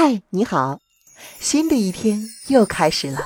[0.00, 0.78] 嗨，你好，
[1.40, 3.18] 新的一天又开始了。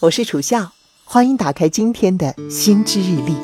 [0.00, 0.72] 我是楚笑，
[1.06, 3.34] 欢迎打开今天的心之日历。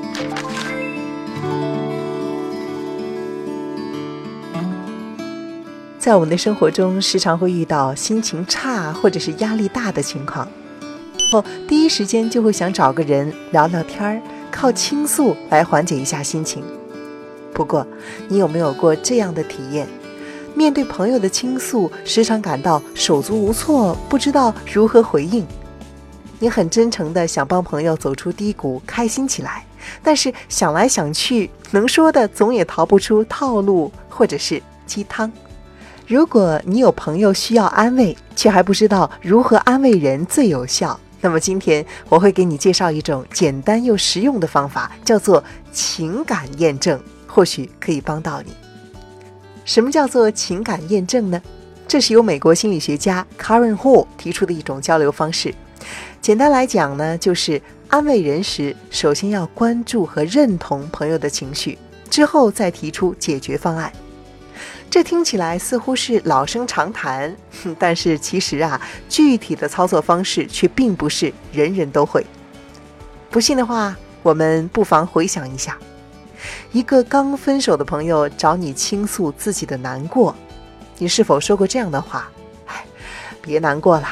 [5.98, 10.46] 在我们的生活中，时常会遇到心情差或者是压力大的情况，
[11.30, 16.62] 后第一时间就会想找个人聊聊天儿，靠倾诉来缓解一下心情。
[17.54, 17.86] 不过，
[18.28, 19.88] 你有没有过这样的体验？
[20.54, 25.46] 面对朋友的倾诉，时常感到手足无措，不知道如何回应。
[26.38, 29.64] 你很真诚地想帮朋友走出低谷，开心起来，
[30.02, 35.30] 但是想来想去，能说的总也逃不出套路或者是鸡汤。
[36.06, 45.42] 如果你有朋友需要安慰，却还不知道如何安慰人最有效，那么今天我会给你介绍一种简单又实用的方法，叫做
[45.72, 48.52] 情感验证，或许可以帮到你。
[49.64, 51.40] 什么叫做情感验证呢？
[51.88, 55.54] 这是由美国心理学家 Karen Hall 提出的一种交流方式。
[56.20, 61.76] 简单来讲呢，就是安慰人时，首先要关注和认同朋友的情绪，
[62.08, 63.92] 之后再提出解决方案。
[64.88, 67.34] 这听起来似乎是老生常谈，
[67.78, 72.24] 但是其实啊，具体的操作方式却并不是人人都会。
[73.30, 75.78] 不信的话，我们不妨回想一下。
[76.72, 80.34] 一个刚分手的朋友找你倾诉自己的难过，
[80.98, 82.30] 你是否说过这样的话？
[82.66, 82.84] 哎，
[83.40, 84.08] 别难过了，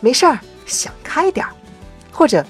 [0.00, 1.52] 没事儿，想开点儿，
[2.10, 2.44] 或者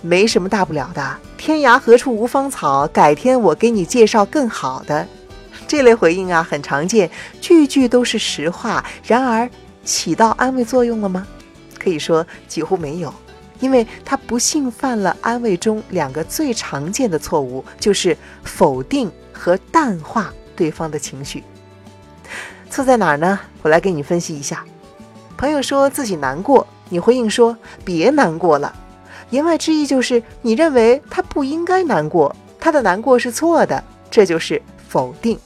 [0.00, 5.06] 没什么大不了的，天涯何处无芳草，改天我给你介绍更好的。
[5.66, 8.84] 这类回应啊，很常见，句句都是实话。
[9.04, 9.48] 然而，
[9.84, 11.26] 起到安慰作用了吗？
[11.78, 13.12] 可以说几乎没有。
[13.62, 21.44] 因为他不幸犯了安慰中两个最常见的错误，就是否定和淡化对方的情绪。
[22.68, 23.38] 错在哪儿呢？
[23.62, 24.64] 我来给你分析一下。
[25.36, 28.74] 朋友说自己难过，你回应说别难过了，
[29.30, 35.38] 言外之意就是你认为他不应该难过，他的难过是错的，这就是否定。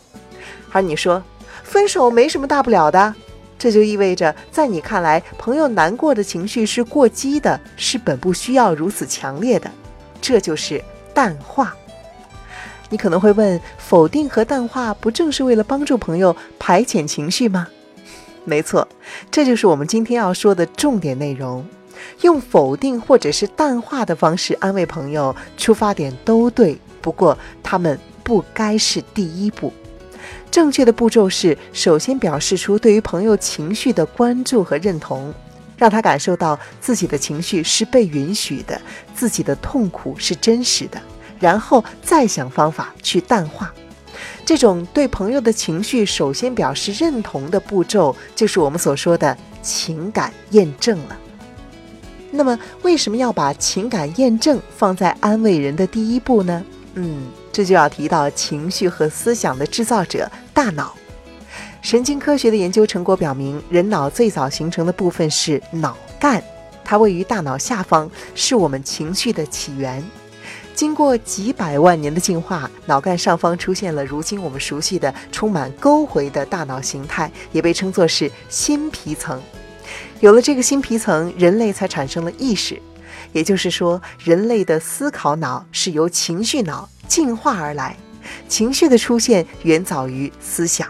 [0.73, 1.23] 而你说
[1.63, 3.15] 分手没什么大不了的。
[3.59, 9.71] 这就意味着，在你看来，朋友难过的情绪是过激的，是本不需要如此强烈的，
[10.21, 10.83] 这就是
[11.15, 11.75] 淡化。
[12.89, 17.67] 你可能会问：否定和淡化不正是为了帮助朋友排遣情绪吗？
[18.45, 18.87] 没错，
[19.31, 21.67] 这就是我们今天要说的重点内容。
[22.21, 29.73] 用否定或者是淡化的方式安慰朋友，出发点都对，不过他们不该是第一步。
[30.51, 35.33] 正确的步骤是：首先表示出对于朋友情绪的关注和认同，
[35.77, 38.81] 让他感受到自己的情绪是被允许的，
[39.15, 40.99] 自己的痛苦是真实的，
[41.39, 43.73] 然后再想方法去淡化。
[44.47, 51.19] 这种对朋友的情绪首先表示认同的步骤，就是我们所说的情感验证了。
[52.31, 56.65] 那么，为什么要把情感验证放在安慰人的第一步呢？
[56.95, 57.25] 嗯。
[57.57, 60.95] 这就要提到情绪和思想的制造者——大脑。
[61.81, 66.45] 神经科学的研究成果表明，人脑最早形成的部分是脑干，
[66.85, 70.05] 它位于大脑下方，是我们情绪的起源。
[70.75, 79.41] 经过几百万年的进化，脑干上方出现了如今我们熟悉的充满沟回的大脑形态，也被称作是新皮层。
[80.21, 82.79] 有了这个新皮层，人类才产生了意识。
[83.33, 86.89] 也就是说，人类的思考脑是由情绪脑。
[87.09, 87.97] 进化而来，
[88.49, 90.89] 情绪的出现远早于思想。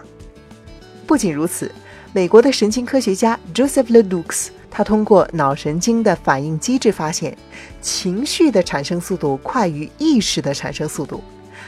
[1.07, 1.71] 不仅如此，
[2.15, 7.37] 美国的神经科学家 Joseph LeDoux，他通过脑神经的反应机制发现，
[7.83, 11.23] 情绪的产生速度快于意识的产生速度，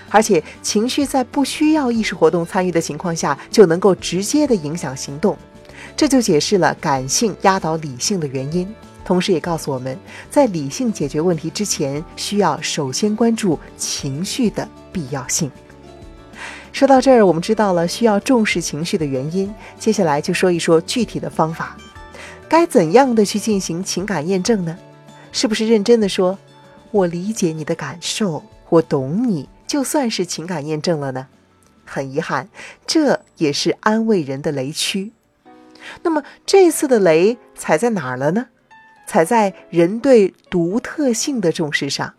[0.08, 5.36] 而且情绪在不需要意识活动参与的情况下，就能够直接的影响行动。
[5.94, 8.66] 这就解释了感性压倒理性的原因。
[9.08, 9.98] 同时也告诉我们，
[10.28, 15.50] 在理性解决问题之前，需要首先关注情绪的必要性。
[16.74, 21.74] 说到这儿，我们知道了需要重视情绪的原因，接下来就说一说具体的方法，
[22.50, 24.76] 该怎样的去进行情感验证呢？
[25.32, 26.38] 是不是认真的说，
[26.90, 31.28] 我理解你的感受，我懂你，就算是情感验证了呢？
[31.86, 32.50] 很遗憾，
[32.86, 35.12] 这也是安慰人的雷区。
[36.02, 38.48] 那么这次的雷踩在哪儿了呢？
[39.08, 42.12] 踩在人对独特性的重视上，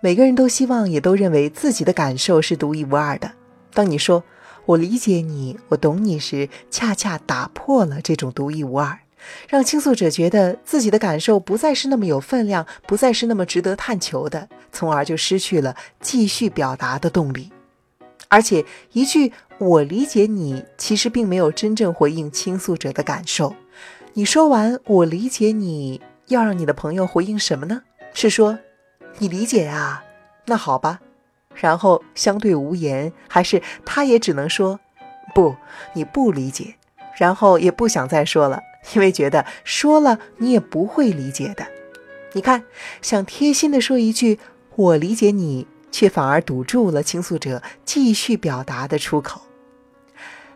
[0.00, 3.32] 每个人都希望，也都认为自己的感受是独一无二的。
[3.74, 4.24] 当你说
[4.64, 8.98] “我理解你，我懂你”时，恰恰打破了这种独一无二，
[9.46, 17.52] 让倾诉者觉得自己的感受不再是那么有分量，不再是那么值得探求的，从而就失去了继续表达的动力。
[18.28, 23.54] 而且，一句“我理解你，其实并没有真正回应倾诉者的感受。
[24.14, 27.82] 你说完“我理解你”，要让你的朋友回应什么呢？
[28.12, 28.58] 是说
[29.18, 30.02] 你理解啊？
[30.46, 31.00] 那好吧，
[31.54, 34.80] 然后相对无言，还是他也只能说
[35.32, 35.54] 不，
[35.92, 36.74] 你不理解，
[37.16, 38.60] 然后也不想再说了，
[38.94, 41.64] 因为觉得说了你也不会理解的。
[42.32, 42.64] 你看，
[43.00, 44.40] 想贴心的说一句
[44.74, 49.42] “我理解你”，却反而堵住了倾诉者继续表达的出口。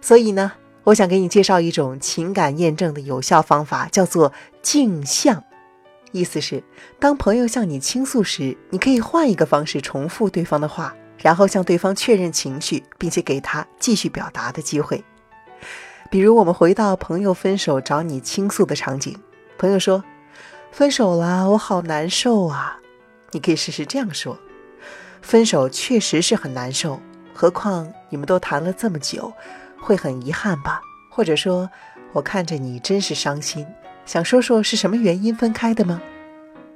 [0.01, 0.53] 所以呢？
[0.85, 4.33] 我想给你介绍一种情感验证的有效方法，叫做
[4.63, 5.43] 镜像。
[6.13, 6.63] 意思是，
[7.01, 15.03] 当朋友向你倾诉时，你可以换一个方式重复对方的话，然后向对方确认情绪，并且给他继续表达的机会。
[16.11, 19.17] 比如，我们回到朋友分手找你倾诉的场景，
[19.59, 20.05] 朋友说
[20.71, 22.79] ：“分手了，我好难受啊。”
[23.33, 24.39] 你可以试试这样说
[25.23, 27.01] ：“分手确实是很难受，
[27.33, 29.33] 何况你们都谈了这么久。”
[29.85, 30.81] 会很遗憾吧？
[31.11, 31.69] 或者说，
[32.13, 33.67] 我看着你真是伤心，
[34.07, 36.01] 想说说是什么原因分开的吗？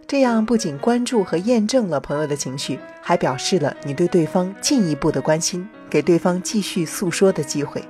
[0.06, 7.82] 这样不仅关注和验证了朋友的情绪，还表示了你对对方进一步的关心，给对方继续诉说的机会。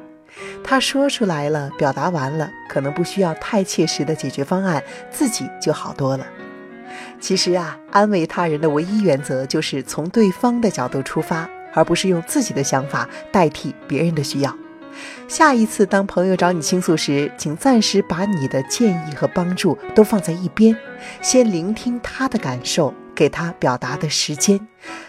[0.63, 6.25] 他说出来了，表达完了，可能不需要太切实的解决方案，自己就好多了。
[7.21, 14.57] 其实啊，安慰他人的唯一原则就是从对方的角度出发，而不是用自己的想法代替别人的需要。
[15.27, 20.77] 下一次当朋友找你倾诉时，请暂时把你的建议和帮助都放在一边，
[21.21, 24.59] 先聆听他的感受，给他表达的时间，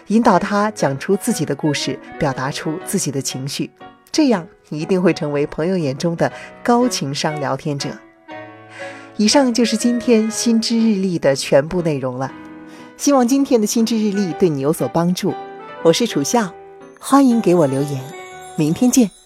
[0.08, 3.70] 引导他讲出自己的故事，表达出自己的情绪，
[4.12, 6.30] 这样你一定会成为朋友眼中的
[6.62, 7.88] 高情商聊天者。
[9.16, 12.32] 以上就是今天心知日历的全部内容了，
[12.96, 15.34] 希望今天的心知日历对你有所帮助。
[15.82, 16.52] 我是楚笑，
[16.98, 18.02] 欢迎给我留言，
[18.56, 19.19] 明天见。